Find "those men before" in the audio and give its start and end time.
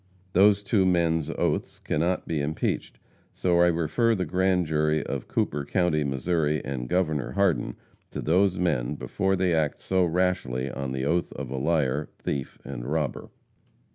8.19-9.35